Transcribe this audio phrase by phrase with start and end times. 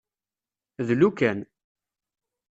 [0.87, 1.39] Dlu kan.